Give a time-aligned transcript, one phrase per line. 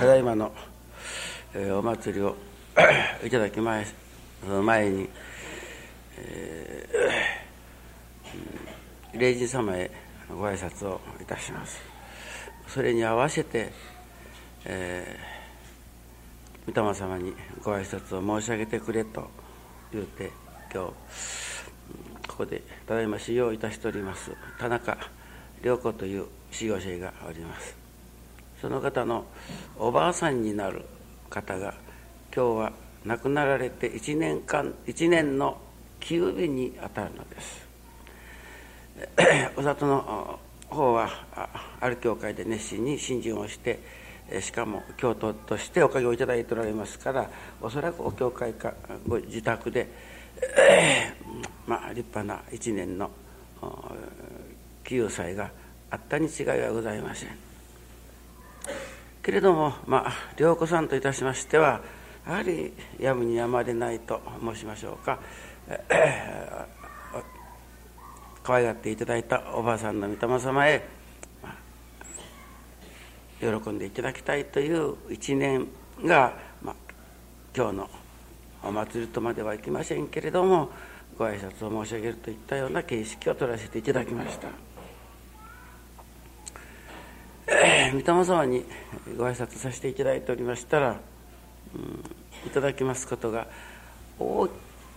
[0.00, 0.50] ただいまの、
[1.52, 2.34] えー、お祭りを
[3.22, 3.84] いただき前
[4.40, 5.06] その前に、
[6.16, 9.90] えー、霊人様へ
[10.30, 11.82] ご挨拶をいたします。
[12.66, 13.70] それに合わせて、
[14.64, 19.28] えー、御霊様にご挨拶を申し上げてくれと
[19.92, 20.30] 言うて
[20.72, 24.96] 今日ここでただいま修行いたしております田中
[25.62, 27.79] 良子という修行者がおります。
[28.60, 29.24] その方の
[29.78, 30.84] おばあさんになる
[31.28, 31.74] 方が
[32.34, 32.72] 今日は
[33.04, 35.56] 亡くなられて1年間1年の
[36.00, 37.68] 休日にあたるのです。
[39.56, 40.38] お里の
[40.68, 41.08] 方は
[41.80, 43.80] ある教会で熱心に信心をして
[44.40, 47.30] しかも教徒としておかげをいただいておられますから
[47.60, 48.74] おそらくお教会か
[49.08, 49.88] ご自宅で、
[51.66, 53.10] まあ、立派な1年の
[54.84, 55.50] 救済が
[55.90, 57.49] あったに違いはございません。
[59.30, 61.80] けれどもまあ良子さんといたしましては
[62.26, 65.20] やはりやむにやまれないと申しましょうか
[68.42, 70.84] 可愛がっていただいたおばあさんの御霊様へ、
[71.44, 71.54] まあ、
[73.60, 75.68] 喜んでいただきたいという一年
[76.04, 76.74] が、まあ、
[77.56, 77.90] 今日の
[78.64, 80.70] お祭りとまではいきませんけれども
[81.16, 84.69] ご挨拶を申し上げるといったような形式を取らせていただきました。
[87.92, 88.64] 御霊様に
[89.16, 91.00] ご挨拶させていただいておりましたら、
[91.74, 92.04] うん、
[92.46, 93.46] いただきますことが
[94.18, 94.48] 大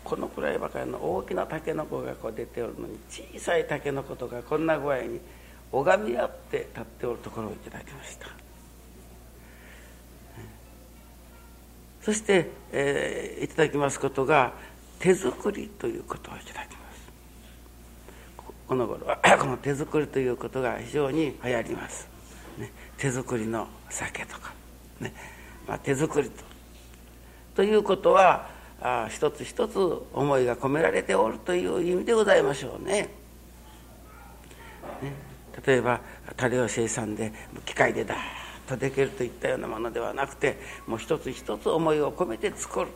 [0.04, 5.20] このくらいばかりの大きなタケノコがこう出ておるのに小さいタケノコとかこんな具合に
[5.72, 8.28] 拝み合って立っておるところをいただきました。
[12.02, 14.52] そして、えー、いただきますことが
[15.00, 16.84] 手作りということをいただきます。
[18.68, 22.10] この頃は この手作りということが非常に流行ります、
[22.98, 24.54] 手作りの酒とか、
[25.00, 25.14] ね。
[25.68, 26.44] まあ、手作りと。
[27.56, 28.50] ということは
[28.82, 29.80] あ一つ一つ
[30.14, 33.10] 思いが込められておるという意味でございましょうね。
[35.02, 35.14] ね。
[35.66, 36.02] 例えば
[36.36, 37.32] タレを生産で
[37.66, 38.20] 機械でダーッ
[38.68, 42.88] とできるといったようなものではなくてもう一つ一つ思いを込めて作る。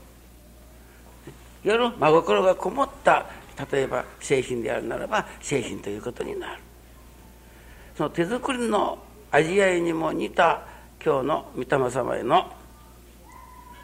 [1.63, 3.25] 夜真心がこもった
[3.71, 6.61] 例えば製品であるならば製品ということになる。
[7.95, 8.99] その手作りの
[9.31, 10.61] 味わいにも似た
[11.03, 12.51] 今日の御霊様への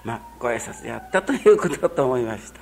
[0.04, 2.60] まあ、ご挨拶であったということだと思いました。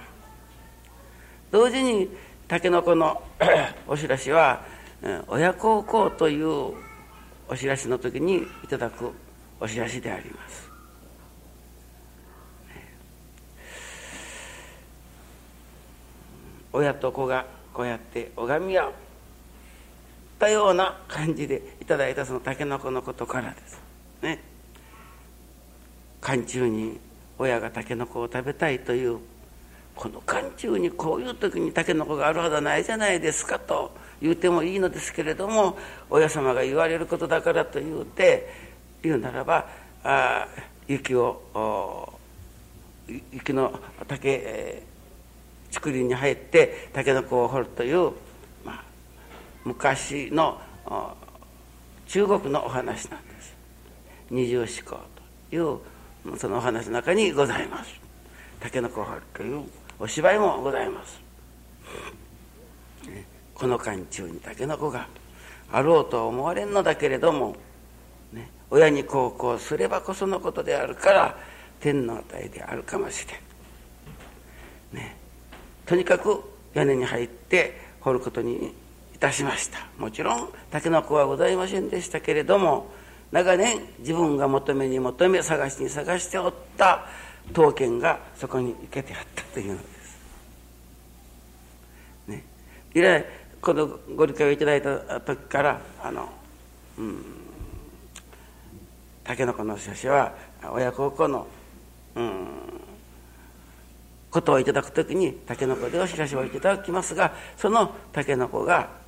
[1.51, 2.09] 同時に
[2.47, 3.21] たけのこの
[3.87, 4.63] お知らしは
[5.27, 6.73] 親孝行という
[7.49, 9.11] お知らしの時にいただく
[9.59, 10.69] お知らしであります。
[16.73, 18.93] 親と子がこうやって拝み合う。
[20.41, 23.79] たような感じでいただいたそのたけのこのことからです。
[24.23, 24.39] ね。
[26.19, 26.99] 寒中に
[27.37, 29.19] 親がたけのこを食べたいという
[29.95, 35.77] この寒中にこういう時にたけのこがあるはずはないじゃないですかと言うてもいいのですけれども
[36.09, 38.47] 親様が言われることだからと言うて
[39.03, 39.67] 言うならば
[40.03, 40.47] あ
[40.87, 42.11] 雪を
[43.31, 48.11] 雪の竹、えー、竹林に入ってたけのこを掘るという、
[49.63, 50.59] 昔の
[52.07, 53.55] 中国のお話なんです。
[54.29, 54.99] 二重思考
[55.49, 57.99] というそのお話の中にございます。
[58.59, 59.63] 竹の子掘という
[59.99, 61.21] お芝居もございます。
[63.53, 65.07] この間中に竹の子が
[65.71, 67.55] あろうとは思われんのだけれども、
[68.33, 71.37] ね、親に孝行すればこそのことであるから
[71.79, 73.35] 天の値であるかもしれ
[74.97, 74.99] ん。
[74.99, 75.15] ね、
[75.85, 76.41] とにかく
[76.73, 78.73] 屋根に入って掘ることに
[79.21, 79.77] たしました。
[79.99, 82.91] もちろん竹の子はございませんでしたけれども
[83.31, 87.05] 長年自分が求めに求め探しに探しておった
[87.53, 90.19] 刀剣がそこに行けてあったというのです。
[92.27, 92.43] ね、
[92.95, 93.25] 以来
[93.61, 96.27] このご理解をいただいた時からあの、
[96.97, 97.23] うん、
[99.23, 100.33] たけのこの写真は
[100.73, 101.45] 親孝行の、
[102.15, 102.47] うん、
[104.31, 109.00] ことをいただく時にたけのこでお知らせをいただきますがそのたけのこが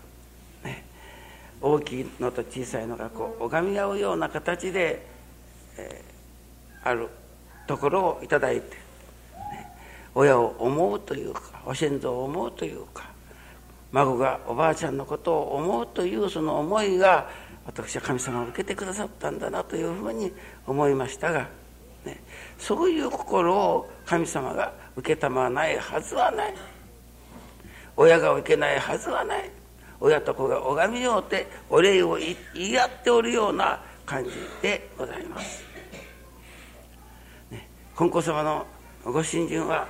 [1.64, 5.06] 大きいのと小さいのがこう拝み合うような形で、
[5.78, 7.08] えー、ある
[7.66, 8.76] ところをいただいて、ね、
[10.14, 13.10] 親を思うというかお先祖を思うというか
[13.94, 17.30] 孫がおばあちゃんのことを思うというその思いが
[17.66, 20.34] 私は神様を受けてくださったんだなというふうに
[20.68, 21.48] 思いましたが、
[22.04, 22.22] ね、
[22.58, 26.54] そういう心を神様が受けたまわないはずはない。
[27.96, 29.63] 親が受けないはずはない。
[30.04, 35.64] 親と子が拝みようてお礼を言い合っておるような感じでございます。
[37.96, 38.66] 金光様の
[39.06, 39.88] ご信心は、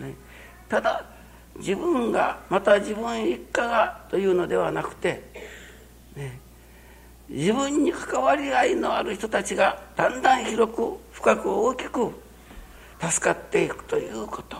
[0.00, 0.14] ね、
[0.68, 1.04] ただ
[1.58, 5.22] 自分がまた自分一家がというのではなくて、
[6.16, 6.40] ね、
[7.28, 12.10] 自分に関わり合いのある人たちがだんだん広く深く大きく
[13.00, 14.56] 助かっていくということ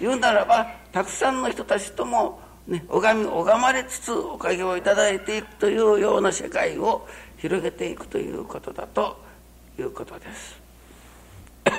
[0.00, 9.20] 言うならばたくさんの人たちとも、ね、拝み拝まれつつおかげをいただいていくというような世界を広げていくということだと
[9.78, 10.60] いうことです。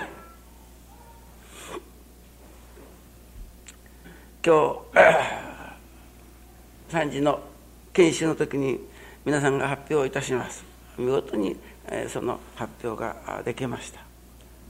[4.45, 4.83] 今
[6.91, 7.39] 日 3時の
[7.93, 8.79] 研修の時に
[9.23, 10.65] 皆さんが発表いたします。
[10.97, 11.55] 見事に
[12.09, 13.93] その発表ができまし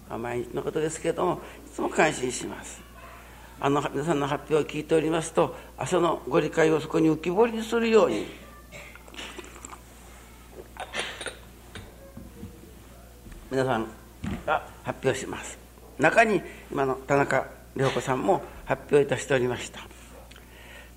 [0.09, 0.17] た。
[0.17, 2.82] 毎日のことですけれどもいつも感心します。
[3.59, 8.25] あの皆さんの発表を聞いておりますと朝のご理解をそこに浮き彫りにするように。
[13.51, 13.87] 皆さん
[14.45, 15.57] が発表します。
[15.99, 16.41] 中に
[16.71, 17.45] 今の田中
[17.75, 19.81] 涼子さんも発表いたしておりました。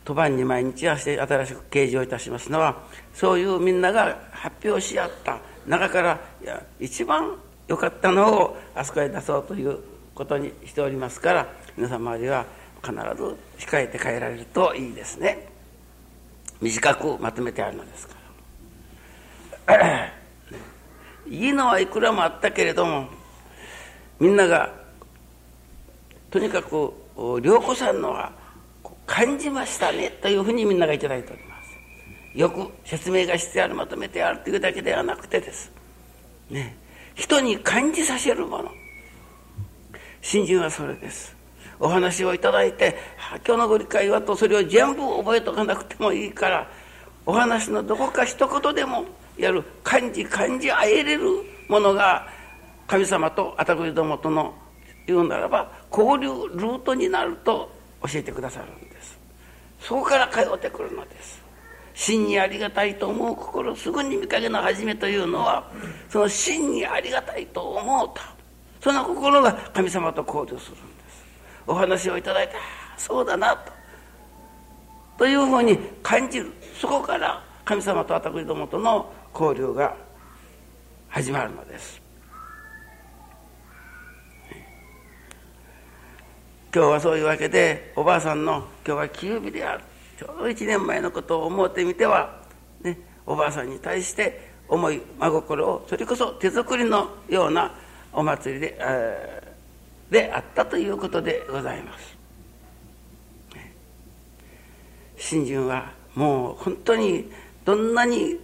[0.06, 1.14] 当番に毎日新し
[1.52, 2.76] く掲示をいたしますのは
[3.12, 7.36] そういうみんなが発表し合った中からいや一番
[7.66, 9.80] 良かったのをあそこへ出そうという
[10.14, 12.46] ことにしておりますから皆様周りは
[12.82, 15.46] 必ず控えて帰られるといいですね。
[16.60, 18.14] 短くまとめてあるのですか
[19.66, 20.12] ら。
[21.28, 23.08] いいのはいくらもあったけれども
[24.20, 24.72] みんなが
[26.30, 26.92] とにかく
[27.42, 28.32] 涼子さんのは
[29.06, 32.38] 感じましたねというふうにみんなが頂いております。
[32.38, 35.70] よく説明が必要あるまとめてあるというだけではなくてです。
[36.48, 36.74] ね。
[37.14, 38.70] 人に感じさせるもの。
[40.22, 41.35] 信心はそれです。
[41.78, 42.96] お話をいただいて
[43.46, 46.68] 今日のご理解はとそれを全部覚えとかなくてもいいから
[47.24, 49.04] お話のどこか一言でも
[49.36, 51.22] やる感じ感じ合えれる
[51.68, 52.28] ものが
[52.86, 54.54] 神様とあたぐりどもとの
[55.06, 57.70] 言うならば交流ルートになると
[58.02, 59.18] 教えてくださるんです。
[59.80, 61.42] そこから通ってくるのです。
[61.94, 65.70] 真にありがたいと思う心すぐに見かけの始めというのは
[66.10, 68.20] その真にありがたいと思うと
[68.82, 70.76] その心が神様と交流する。
[71.66, 72.54] お話をいただいて
[72.96, 73.72] そうだなと。
[75.18, 76.52] というふうに感じる。
[76.78, 79.96] そこから神様と私どもとの交流が
[81.08, 82.00] 始まるのです。
[86.74, 89.84] 今日はそういうわけでおばあさんの今日は休日である。
[90.18, 92.42] ちょうど1年前のことを思ってみては、
[92.82, 97.74] ね、おばあさんに対して思い真心をそれこそ手作りのような
[98.12, 99.45] お祭りで,、え、
[100.10, 102.16] であったということでございます。
[105.16, 107.30] 信心はもう本当に
[107.64, 108.38] どんなに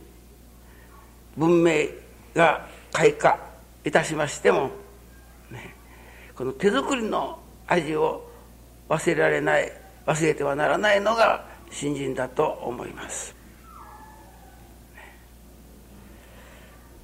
[1.36, 1.86] 文明
[2.34, 3.38] が開花
[3.84, 4.70] いたしましても、
[5.50, 5.74] ね、
[6.34, 8.28] この手作りの味を
[8.88, 9.72] 忘れられない
[10.06, 13.34] 忘れてはならないのが新人だと思います。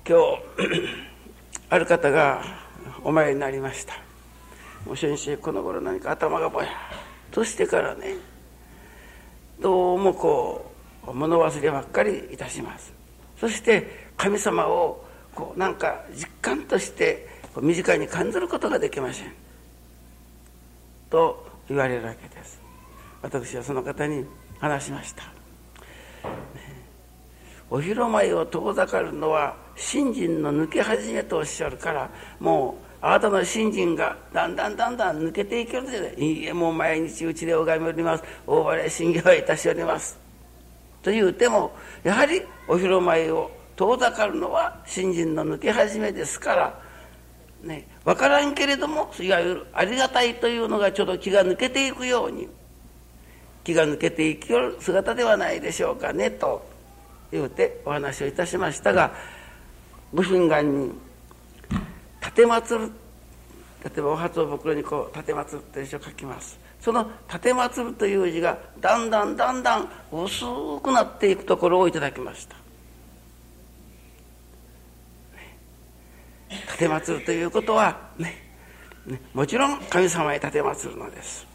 [0.07, 0.43] 今日
[1.71, 2.43] ある方が
[3.05, 4.08] お参りになりました。
[4.89, 6.71] もう先生この頃何か頭がぼやっ
[7.31, 8.15] としてからね
[9.61, 10.73] どうもこ
[11.07, 12.93] う物忘ればっかりいたします。
[13.39, 15.05] そして神様を
[15.35, 17.29] こうなんか実感として
[17.61, 19.33] 身近に感じることができません。
[21.11, 22.59] と言われるわけです。
[23.21, 24.25] 私はその方に
[24.59, 25.25] 話しました、
[27.69, 38.25] お披露前を遠ざかるのは信心の抜け始めとおっしゃるからもうあなたの信心がだんだんだんだん抜けていけるでいいえもう毎日うちで拝みおります。
[38.47, 40.19] 大晴信行いたしております。
[41.03, 46.81] と言うてもやはりお披露前を遠ざかるのは信心の抜け始めですから。
[47.63, 52.49] ね分からんけれどもいわゆるありがたいというのがちょっと気が抜けていくように。
[53.69, 56.67] 気が抜けていく姿ではないでしょうかねと
[57.31, 59.13] 言うてお話をいたしましたが
[60.11, 60.93] 部品眼に
[62.29, 62.91] 「立てまつる」
[63.85, 66.59] 例えばお初を袋にこう「立てまつる」と一緒書きます。
[66.81, 70.45] その「立てまつる」という字がだんだんだんだん薄
[70.83, 72.57] くなっていくところをいただきました。
[76.51, 78.45] 立てまつるということはね。
[79.07, 79.21] ね。
[79.33, 81.47] もちろん神様へ立てまつるのです。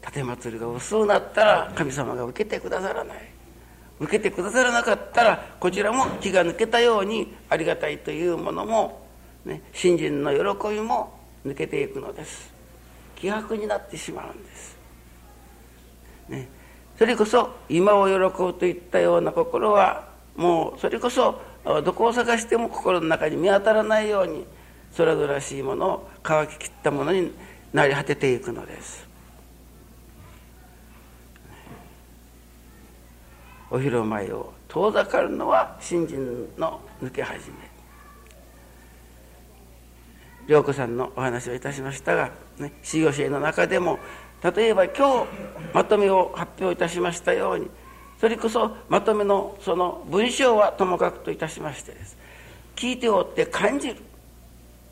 [0.00, 3.39] 立てまつりが薄くなったら神様が受けてくださらない。
[4.00, 9.06] 受けてくださらなかったらこちらも気が抜けたようにありがたいというものも、
[9.44, 12.60] ね、信心の喜びも抜けていくのです。
[13.20, 14.76] 気迫になってしまうんです、
[16.30, 16.48] ね、
[16.98, 21.38] それこそ今を喜ぶといったような心はもうそれこそ
[21.84, 24.46] どこを探しても心の中に見当たらないように
[24.90, 27.32] それぞれしいものを乾ききったものに
[27.74, 29.09] なり果てていくのです。
[33.70, 37.56] お昼前を遠ざかるのは信心の抜け始め。
[40.48, 44.00] 涼子さんのお話をいたしましたが、ね、修行生の中でも
[44.42, 45.26] 例えば今日
[45.72, 47.70] まとめを発表いたしましたように
[48.20, 52.18] それこそまとめのその文章はともかくといたしましてです。
[52.74, 53.96] 聞いておって感じる。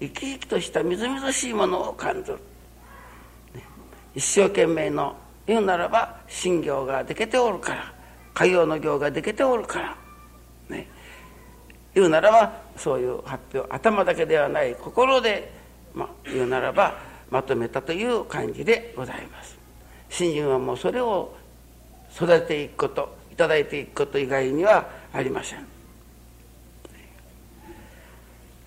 [0.00, 2.38] 生き生きとしたみずみずしいものを感じる、
[4.14, 5.16] 一生懸命の
[5.46, 7.97] 言うならば信行ができておるから。
[8.34, 9.96] 家業の行ができておるから。
[10.68, 10.88] ね。
[11.94, 15.52] 言うならばそういう発表頭だけではない心で、
[15.94, 16.98] まあ、言うならば
[17.30, 19.58] まとめたという感じでございます。
[20.08, 21.34] 信心はもうそれを
[22.14, 25.66] 育てていくこといただいていくこと以外にはありません。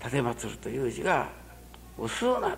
[0.04, 1.28] 立祭るという字が
[1.98, 2.56] 薄うな。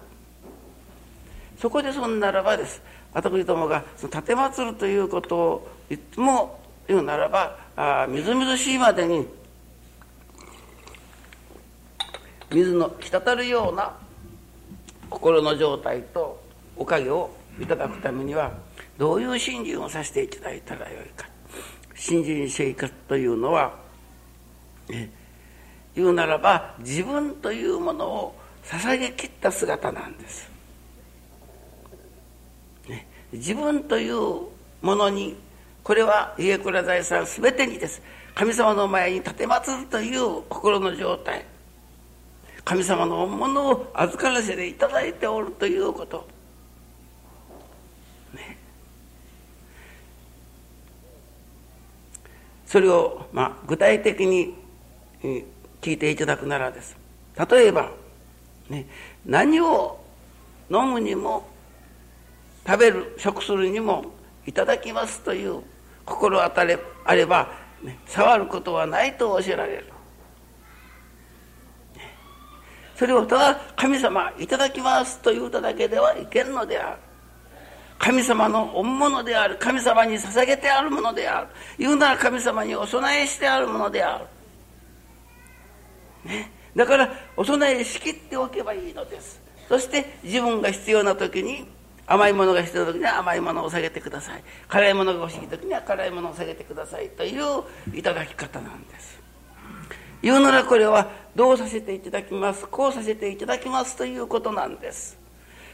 [1.58, 2.80] そこでそんならばです。
[3.12, 9.26] 私どもがその立祭るということをいつも言うならばあみずみずしいまでに
[12.52, 13.96] 水の滴るような
[15.10, 16.42] 心の状態と
[16.76, 18.52] おかげをいただくためには
[18.98, 21.28] どういう信心をさせていただいたらよいか。
[21.94, 23.74] 信心生活というのは、
[25.94, 30.50] 言うならば自分というものを捧げきった姿なんです、
[32.88, 34.14] ね、自分という
[34.82, 35.36] ものに
[35.84, 38.02] これは家倉財産全てにです。
[38.34, 41.44] 神様の前に立てまつるという心の状態。
[42.64, 46.26] 神様のものを預からせていただいておるということ、
[48.32, 48.56] ね、
[52.64, 54.54] それを、まあ、具体的に
[55.82, 56.96] 聞いていただくならです。
[57.50, 57.90] 例えば、
[58.70, 58.86] ね、
[59.26, 60.02] 何を
[60.70, 61.46] 飲むにも
[62.66, 64.06] 食べる食するにも
[64.46, 65.62] いただきますという
[66.04, 67.48] 心当たれあれば、
[67.82, 69.92] ね、触ることはないと教えられる。
[72.96, 76.98] それをただ神様いただきますと言うただけではいけんのである。
[77.98, 79.56] 神様の本物である。
[79.58, 81.48] 神様に捧げてあるものである。
[81.78, 84.18] 言うなら神様にお供えしてあるものであ
[86.24, 89.40] る、ね、だからお供えしきっておけばいいのです。
[89.68, 91.66] そして自分が必要な時に
[92.06, 94.42] 甘いものが必要な時には甘いものを下げてください。
[94.68, 99.18] 辛いものが欲しい時には辛いものを下げてくださいといういただき方なんです。
[100.22, 105.18] 言うならこれはどうさせていただきますこうさせていただきますということなんです。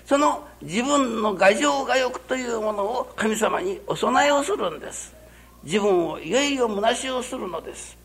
[0.05, 5.15] その自分の牙城牙欲というものを神様にお供えをするんです。
[5.63, 8.00] 自分をいよいよ虚しをするのです。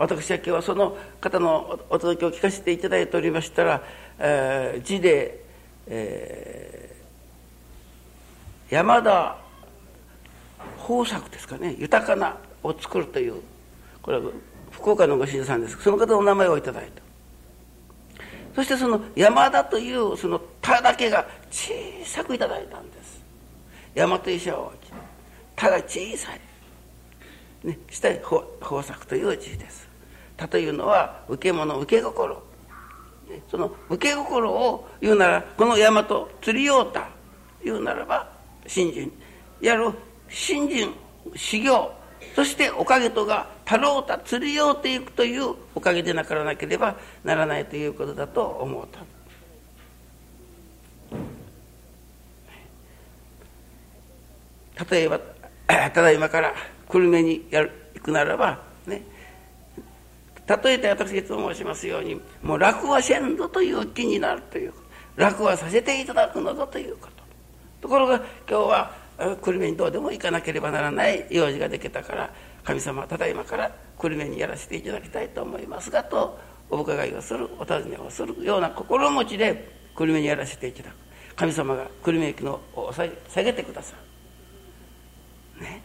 [0.00, 3.82] 私は今日はその方のお届けを聞かせていただいておりましたら、
[4.18, 5.44] えー、字で、
[5.86, 9.36] えー、山田
[10.88, 13.42] 豊作ですかね豊かなを作るという
[14.00, 14.30] これは
[14.70, 15.76] 福岡のご信者さんです。
[15.82, 17.02] その方の名前をいただいた。
[18.54, 21.74] そしてその山田というその田だけが小
[22.06, 23.20] さくいただいたんです。
[23.94, 24.92] 山と医者は大きい
[25.56, 29.89] 田が小さい、ね、下に豊作という字です。
[30.40, 32.42] 田というのは受け物受け心。
[33.48, 37.08] その受け心を言うならこの山と釣りようた
[37.62, 38.28] 言うならば
[38.66, 39.12] 信心。
[39.60, 39.92] やる
[40.28, 40.94] 信心
[41.36, 41.92] 修行
[42.34, 48.98] そしておかげとがたろうた釣りようていくというおかげでなからなければならないということだと思うと。
[54.90, 55.20] 例えば
[55.68, 56.54] ただいまから
[56.88, 59.02] 久留米にやる行くならばね。
[60.50, 64.72] 例えて私いつも申しますようにもう楽はせんぞという気になるという
[65.14, 67.22] 楽はさせていただくのぞということ。
[67.82, 68.16] ところが
[68.48, 68.90] 今日は
[69.42, 72.30] 久留米にどうでも行かなければならない用事ができたから
[72.64, 76.38] 神様ただいまから久留米にやらせていただきたいと思いますがと
[76.68, 80.94] お伺いをするお尋ねをするような心持ちで久留米にやらせていただく。
[81.36, 83.94] 神様が久留米駅のを下げてくださ
[85.56, 85.64] る。
[85.64, 85.82] ね。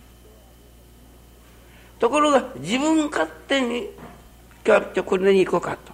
[1.99, 3.89] ところが自分勝手に
[4.65, 5.93] 今日は久留米に行こうかと。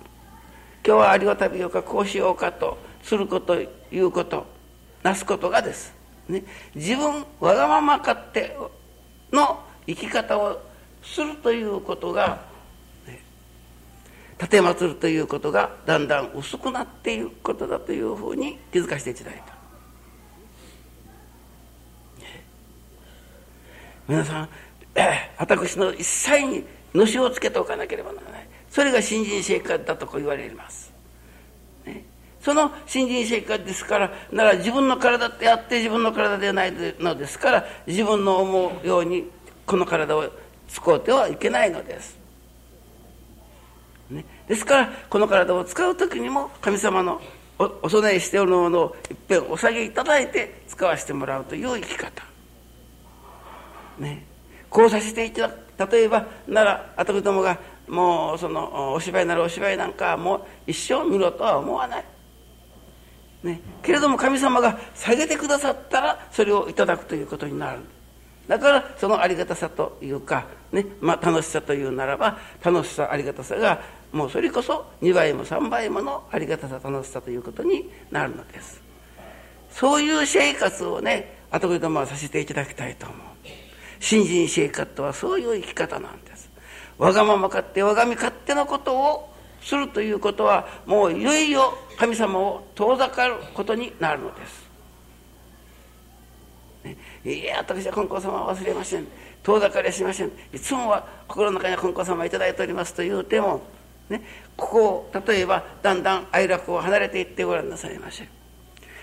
[0.86, 3.68] 今日はありがたみようかこうしようかとすることい
[4.00, 4.46] うこと
[5.04, 5.94] なすことがです。
[6.30, 8.56] ね、自分わがまま勝手
[9.34, 10.62] の生き方を
[11.04, 12.46] するということが、
[13.06, 13.20] ね、
[14.40, 19.54] 奉るということがだんだん薄くなっていくことだというふうに気づかせていただいた。
[24.08, 24.50] 皆さん
[25.38, 26.64] 私の一切に
[26.94, 28.51] のしをつけておかなければならない。
[28.72, 30.94] それが新人生活だとこう言われます、
[31.86, 32.06] ね、
[32.40, 39.30] その新人生活ですからなら自分の体ってやって自分の体ではないのですから自分の思うように
[39.66, 40.24] この体を
[40.70, 42.18] 使うてはいけないのです、
[44.10, 47.22] ね、ですからこの体を使う時にも神様の
[47.60, 52.24] お供えしておるものをいっぺんお下げいただいて使わせてもらうという生き方。
[54.00, 54.26] ね。
[54.70, 57.58] こうさせていただく例えばなら私どもが
[57.88, 62.06] もうそのお芝居ならお芝居なんかもう一生見ろとは思わない、
[63.44, 67.80] ね、けれども神様が下げてくださったらそれをいただくということになる。
[68.48, 70.86] だからそのありがたさというか、ね。
[71.00, 78.82] まあ、楽しさというならば楽しさありがたさがもうそれこそ2倍も3倍ものありがたさ楽しさということになるのです。
[79.70, 83.18] そういう生活をね後でどもはさせていただきたいと思う。
[84.00, 86.31] 新人生活とはそういう生き方なんです。
[87.02, 94.70] わがまま勝手我が身勝手なことをするということはもういよいよ神様を遠ざかることになるのです。
[96.84, 99.08] ね、いや私は金光様は忘れません。
[99.42, 100.32] 遠ざかりはしません。
[100.54, 103.62] いつもは心の中に金光様を頂いておりますと言うても、
[104.08, 104.22] ね、
[104.56, 108.30] ここを例えばだんだん哀楽を離れていってごらんなさいませ。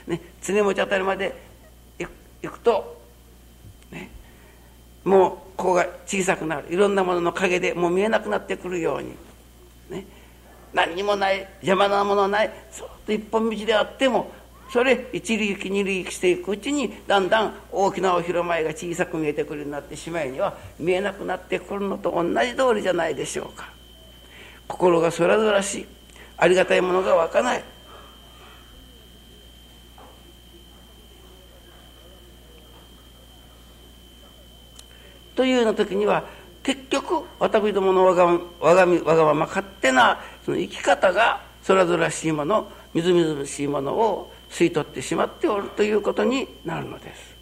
[0.07, 1.35] ね、常持ちあたりまで
[1.99, 3.03] 行くと、
[3.91, 4.09] ね、
[5.09, 6.67] もうここが小さくなる。
[6.71, 9.17] いろんなものの陰でもう見えなくなってくるように、
[9.91, 10.05] ね、
[10.73, 11.49] 何にもない。
[11.61, 12.53] 邪魔なものない。
[12.71, 14.31] そっと一本道であっても
[14.71, 23.71] それ一流行き二流行きしていくうちにだんだん大きなお広前が小さく見えてくるようになってしまいには見えなくなってくるのと同じ通りじゃないでしょうか。
[24.67, 25.87] 心がそらぞらしい。
[26.37, 27.65] ありがたいものが湧かない。
[35.39, 36.25] というような時には
[36.65, 38.41] 結局私どものわがわ
[38.75, 47.39] がわがまま勝手なその生き方が空らしいものみずみずしいものを吸い取ってしまっておるということになるのです。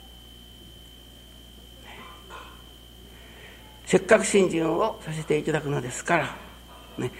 [3.86, 6.36] せっかく新人をさせていただくのですから、
[6.98, 7.10] ね、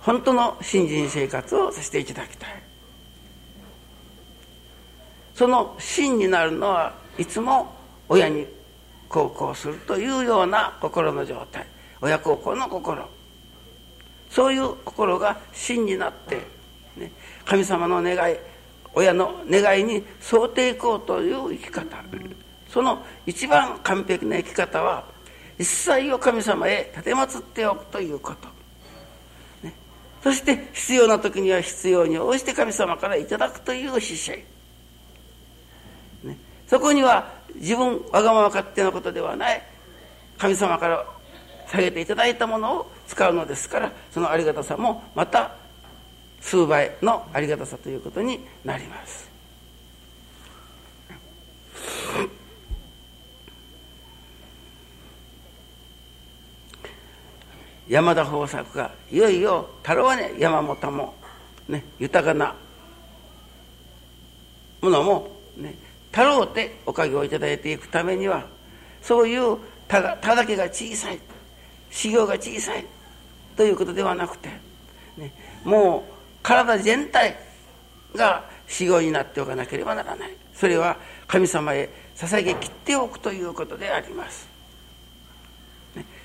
[0.00, 2.62] 本当の新人生活をさせていただきたい。
[5.34, 7.74] その真になるのはいつも
[8.10, 8.59] 親に
[9.10, 11.66] 孝行するというような心の状態。
[12.00, 13.04] 親孝行の心。
[14.30, 16.36] そういう心が真になって、
[16.96, 17.10] ね、
[17.44, 18.36] 神様の願い
[18.94, 20.02] 親の願いに沿
[20.44, 22.02] っていこうという生き方。
[22.68, 25.04] その一番完璧な生き方は
[25.58, 28.48] 一切を神様へ奉っておくということ、
[29.66, 29.74] ね、
[30.22, 34.44] そして必要な時には必要に応じて神様からいただくという姿勢、
[36.70, 39.62] そこには自分わがまま勝手なことではない
[40.38, 41.04] 神様から
[41.68, 45.56] 下げていただいたものを使うのですからそのありがたさもまた
[46.40, 49.28] 数倍のありがたさということになります。
[57.88, 61.14] 山田豊作がいよいよたろわね山本も、
[61.68, 62.54] ね、豊かな
[64.80, 65.74] ものも、ね、
[66.12, 68.46] たろうておかげをいただいていくためには
[69.02, 71.18] そういうただただけが小さい
[71.90, 72.84] 修行が小さい
[73.56, 74.48] ということではなくて、
[75.16, 75.32] ね、
[75.64, 77.36] もう体全体
[78.14, 80.96] が修行になっておかなければならないそれは
[81.26, 84.48] 神様へ捧げ切っておくということであります。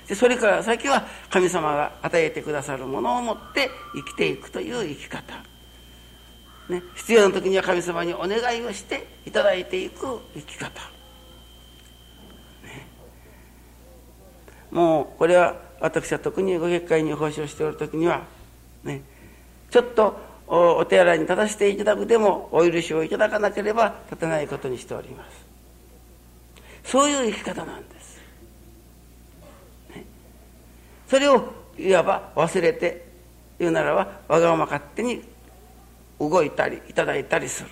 [0.06, 5.42] でそれから先は神様が与えてくださるものを持って生きていくという生き方
[6.68, 10.80] ね、必要な時には神様にお願いをしていただいていく生き方、
[12.64, 12.86] ね、
[14.70, 18.24] もうこれは私は特にご結界に奉仕をしておる時には、
[18.82, 19.02] ね、
[19.70, 25.46] ちょっとお手洗いに立たせていただくでもお許しをいただかなければ立てないことにしております。
[26.84, 28.20] そういう生き方なんです、
[29.94, 30.04] ね、
[31.08, 33.06] それをいわば忘れて
[33.58, 35.22] 言うならばわがまま勝手に
[36.18, 37.70] 動いたりいただいたりする。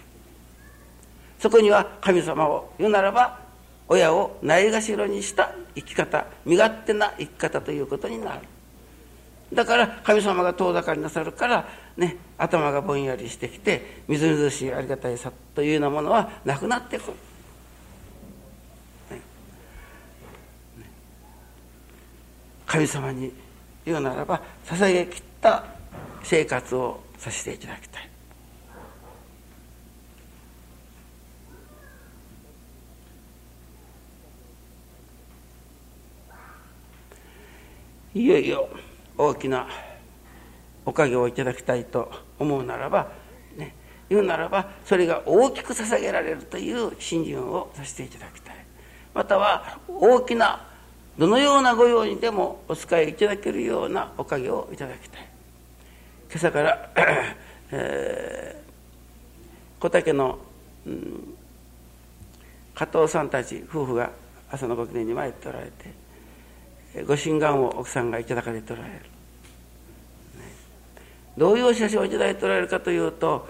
[1.39, 3.39] そこには神様を言うならば
[3.89, 8.41] 親をないがしろにした生き方身勝手な生き方ということになる。
[9.53, 17.13] だから神様が遠ざかりなさるからね頭がぼんやりしてきてみずみずしいありがたいさというようなものはなくなってくる、
[22.67, 23.33] 神様に
[23.85, 25.63] 言うならば捧げきった
[26.23, 28.14] 生活をさせていただきたい。
[38.15, 38.69] いよいよ
[39.19, 39.67] 大きな
[40.87, 43.09] おかげをいただきたいと思うならば、
[43.57, 43.75] ね、
[44.09, 48.57] 言うならばそれが大きく捧げられるという信心をさせていただきたい。
[49.15, 50.67] または大きな
[51.19, 55.29] どのような御用にでもお使いいただけるようなおかげをいただきたい。
[56.29, 56.91] 今朝から、
[57.71, 60.39] えー、小竹の、
[60.87, 61.35] うん、
[62.75, 64.11] 加藤さんたち夫婦が
[64.51, 66.04] 朝のご記念に参っておられて
[67.07, 69.01] ご心願を奥さんがいただかれておられる、
[71.37, 73.49] どういう写真をいただいておられるかというと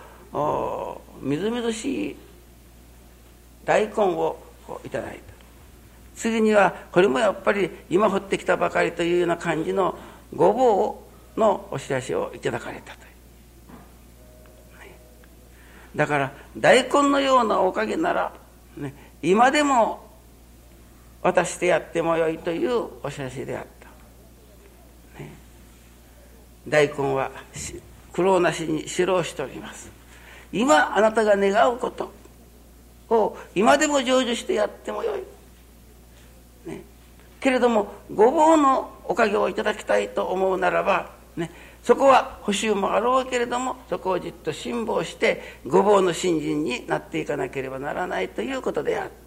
[1.20, 2.16] みずみずしい
[3.64, 4.36] 大根を
[4.84, 5.34] いただいた。
[6.16, 9.98] 次にはこれもやっぱり今掘ってきたばかりというような感じの
[10.34, 11.02] ごぼ
[11.36, 13.14] うのお知らせをいただかれたという。
[15.96, 18.32] だから大根のようなおかげなら、
[18.76, 20.03] ね、今でも
[21.24, 25.32] 渡してやってもよいというお知らせであった、ね、
[26.68, 27.30] 大根は
[28.12, 29.90] 苦労なしに白をしております。
[30.52, 32.12] 今あなたが願うこと
[33.08, 36.68] を今でも成就してやってもよい。
[36.68, 36.82] ね。
[37.40, 41.50] けれどもごぼうのおかげをいただきたいと思うならば、ね、
[41.82, 49.23] そこは補修もあろうけれどもそこをじっと辛抱してごぼうの信心になっていかなければならないということであった。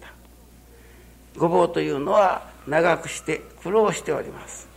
[1.38, 4.68] ごぼうというのは長くして苦労しております。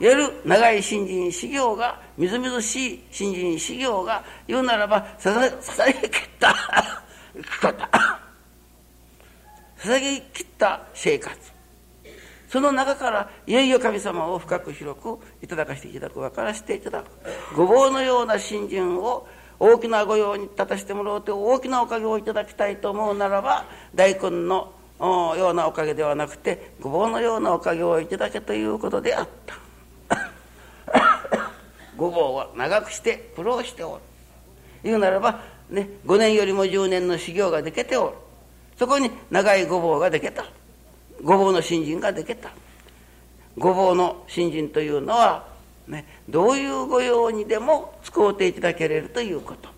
[0.00, 6.54] いわゆる長い新人修行がみずみずしい新人修行が言うならばささげきった
[7.36, 7.88] 生き方
[9.78, 11.36] 捧げきった生活
[12.48, 19.28] その中からいよいよ神様を深く広くいただかせていただく分からせていただくごぼうのような信心を
[19.60, 24.72] 大きな御用に立たせてもらおうと大きなおかげをいただきたいと思うならば大根の
[25.36, 29.58] ようなおかげではなくてごぼうのようなおかげをいただけということであった。
[31.96, 34.02] ごぼうは長くして苦労しておる。
[34.84, 38.14] 言うならばね5年よりも10年の修行ができておる。
[38.78, 40.44] そこに長いごぼうができた。
[41.22, 42.50] ごぼうの新人ができた。
[43.58, 45.46] ごぼうの新人というのは、
[45.86, 49.68] ね、どういう御用にでも使うていただけれるということ。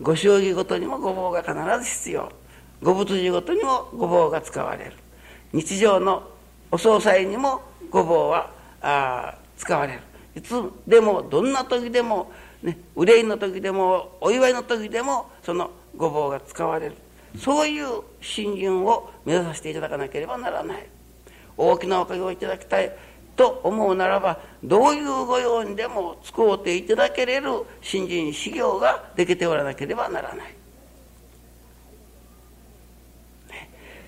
[0.00, 2.32] ご祝儀ごとにもごぼうが必ず必要。
[2.82, 4.92] ご仏事ごとにもごぼうが使われる。
[5.52, 6.30] 日常の
[6.70, 10.00] お総裁にもごぼうはあ使われる。
[10.36, 10.54] いつ
[10.86, 12.30] でもどんな時でも、
[12.62, 16.94] ね、憂いの時でもお祝いの時でもそのごぼうが使われる。
[17.36, 20.86] そういう信心を目指させていただかなければならない。
[21.56, 22.92] 大きなおかげをいただきたい
[23.34, 27.50] と思うならばどういうご用にでも使うていただけれる
[27.82, 30.57] 信心修行ができておらなければならない。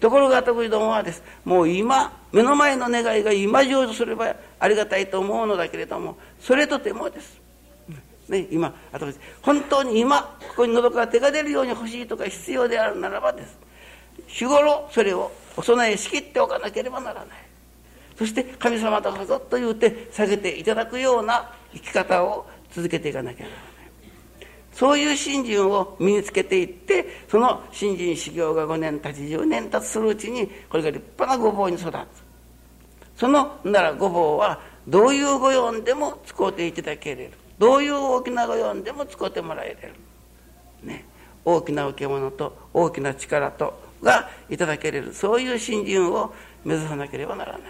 [0.00, 1.22] ところが徳どもはです。
[1.44, 7.40] もう今目の前の願いが今成就すればありがたいと思うのだけれどもそれとてもです。
[8.28, 13.58] ね、今私本当に今ここに喉から手が出るように欲しいとか必要であるならばです。
[14.26, 17.26] 日頃それをお供えしきっておかなければならない。
[18.16, 23.69] そして神様だぞっと言うて下げていただくような生き方を続けていかなきゃならない。
[24.72, 31.96] そういう信心を身につけていってその信心修行が5年経ち10年経つするうちにこれが立派なごぼうに育つ。
[33.16, 37.32] そのならごぼうはどういうご用でも使うていただけれる。
[37.58, 39.94] どういう大きなご用でも使ってもらえれる、
[40.82, 41.04] ね、
[41.44, 45.12] 大きな受け物と大きな力とがいただけれる。
[45.12, 46.32] そういう信心を
[46.64, 47.60] 目指さなければならない。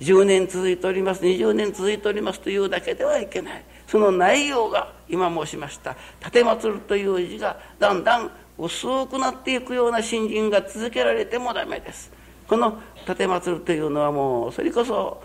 [0.00, 1.22] 10年続いております。
[1.22, 3.64] 20年続いておりますというだけではいけない。
[3.86, 12.12] その内容が今申しました「立てまつる」という字がだんだん薄くなっていくような信心が続けられてもダメです。
[12.48, 15.22] この「立てまつる」というのはもうそれこそ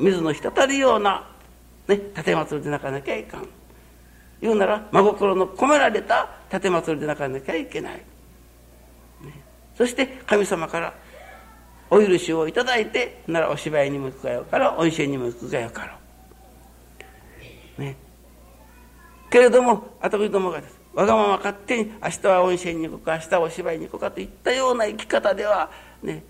[0.00, 1.26] 水の滴るような
[1.88, 3.48] ね、立祭りで泣かなきゃいかん。
[4.40, 8.02] 言うなら真心の込められた立祭りで泣かなきゃいけない、ね、
[9.76, 10.94] そして神様から
[11.90, 15.98] お許しをいただいてならお芝居にも行くがよから温泉にも行くがよから
[17.76, 17.96] ね
[19.30, 25.70] けれども後どもがですわがまま勝手に明日は温泉に行くか明日はお芝居に行くかといったような生き方では
[26.02, 26.24] ね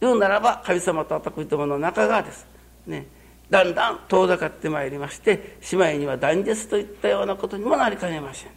[0.00, 2.46] 言うならば神様と私どもの仲がです
[2.86, 3.06] ね
[3.50, 8.50] だんだん遠ざかってまいりまして姉妹には断絶といったようなことにもなりかねません、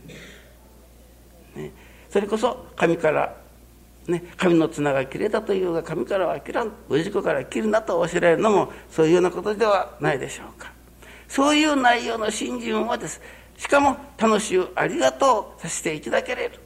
[1.56, 1.72] ね、
[2.10, 3.36] それこそ神から、
[4.08, 10.72] ね、神の綱が切れたというが神からは切らん氏子から切るなと教えられるのもそういうようなことではないでしょうか。
[11.32, 13.22] そういう内容の信心をです
[13.62, 16.60] しかも楽しゅうありがとうさせていただけれる、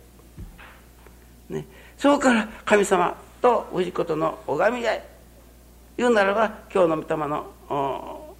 [1.49, 1.65] ね、
[1.97, 5.03] そこから神様と氏子との拝み合い
[5.97, 8.35] 言うならば今日の御霊の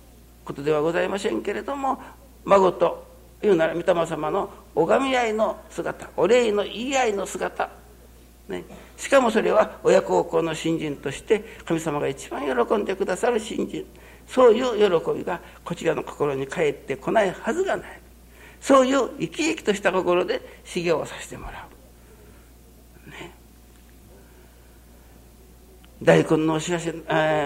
[0.46, 2.02] ことではございませんけれども
[2.46, 3.06] 孫と
[3.42, 7.70] 言うなら御霊様の拝み合いの姿お礼の言い合いの姿、
[8.48, 8.64] ね、
[8.96, 13.86] しかもそれは親孝行の信心として神様が一番喜んでくださる信心。
[14.28, 18.02] そういう喜びがこちらの心に返ってこないはずがない。
[18.66, 21.68] そういう生き生きとした心で修行をさせてもら
[23.08, 23.32] う、ね、
[26.02, 26.94] 大根のお知らせ、え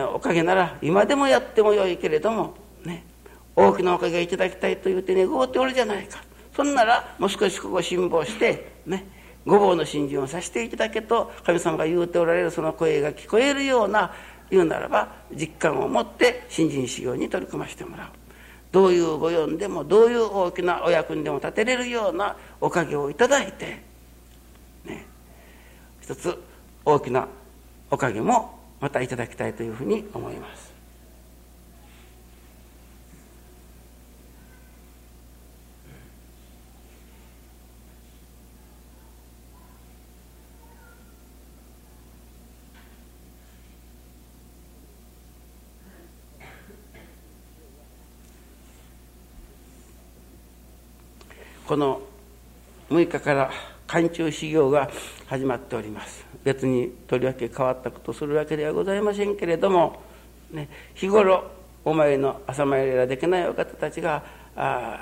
[0.02, 2.54] ー、おかげなら今でもやってもよいけれども、
[2.86, 3.04] ね、
[3.54, 6.24] 大きなおかげいただきたいと言うて願うておるじゃないか。
[6.56, 9.06] そんならもう少しここ辛抱してね。
[9.46, 14.14] ごぼうの信心をさせていただけと神様が言うておられるその声が聞こえるような
[14.50, 18.29] 言うならば実感を持って新人修行に取り組ませてもらう。
[18.72, 23.82] どういうご縁でもどういう大きなお役にでも立てれるようなおかげをいただいて、
[24.86, 25.06] ね、
[26.02, 26.38] 一つ
[26.86, 27.28] 大きな
[27.90, 30.69] おかげもまたいただきたいというふうに思います。
[51.70, 52.02] この
[52.90, 53.52] 6日から
[53.86, 54.90] 寒中修行が
[55.28, 56.26] 始まっております。
[56.44, 60.02] 別にとりわけ変わったことするわけではございませんけれども、
[60.50, 61.44] ね、日頃
[61.86, 64.24] お参りの朝参りができないお方たちが
[64.56, 65.00] あ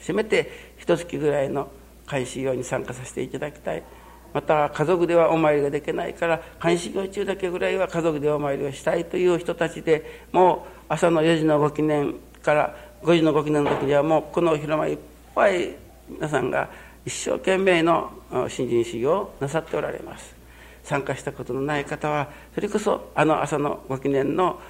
[0.00, 1.68] せめて一月ぐらいの
[2.10, 3.84] 監視業に参加させていただきたい。
[4.32, 14.98] また家族ではお参りができないから監視業中だけぐらいは家族でお参りをしたいという人たちでもう朝の4時のご記念から5時のご記念の時にはもうこの広間いっ
[15.36, 16.68] ぱい皆さんが
[17.04, 18.12] 一生懸命の
[18.48, 20.34] 新人修行をなさっておられます。
[20.82, 24.60] 参加したことのない方はそれこそあの朝のご記念の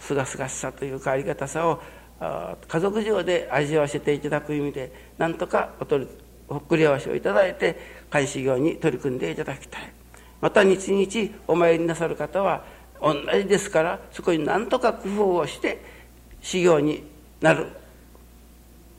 [0.00, 1.80] すがすがしさというかありがたさを
[2.68, 6.10] 家族上で味わわせていただく意味でなんとかお取り
[6.48, 7.78] ほっくり合わせをいただいて
[8.12, 9.92] 監視業に取り組んでいただきたい。
[10.40, 12.64] また日々お参りなさる方は
[13.00, 15.84] 同じですからそこになんとか工夫をして
[16.40, 17.04] 修行に
[17.40, 17.68] なる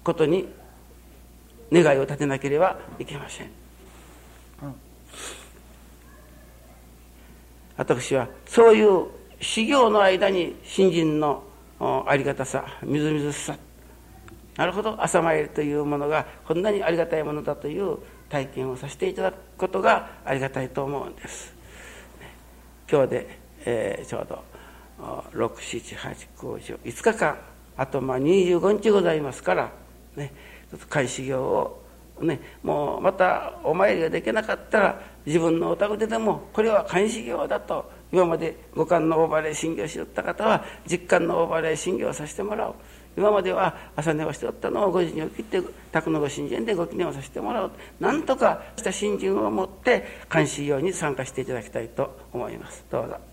[0.04, 0.48] ことに
[1.74, 3.50] 願いを立てなければいけません、
[7.76, 9.08] 私はそういう
[9.42, 11.44] 修行の間に新人の
[11.80, 13.58] ありがたさみずみずしさ
[14.56, 17.98] なるほど朝参りというものがこんなにありがたいものだという
[18.30, 21.54] 体験をさせていただくことがありがたいと思うんです。
[22.90, 24.44] 今日で、えー、ちょうど
[25.34, 27.38] 67895 5日間
[27.76, 29.72] あとまあ25日ございますから
[30.16, 30.32] ね
[30.90, 31.84] 開始業を
[32.22, 42.76] ねもうまたお参りができなかったら自分のお宅ででもこれは監視業だと今まで五感のオーバーレイ診療しよった方は実感のオーバーレイ診療させてもらおう。
[43.16, 47.72] 今までは朝寝をしておったのを5時に起きて宅のご神前でご記念をさせてもらおう。
[48.00, 52.86] なんとかした信心を持って監視業に参加していただきたいと思います。
[52.92, 53.33] どうぞ。